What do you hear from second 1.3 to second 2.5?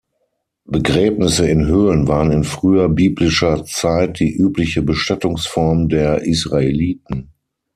in Höhlen waren in